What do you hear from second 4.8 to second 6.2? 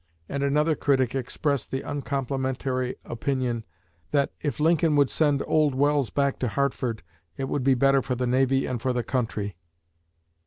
would send old Welles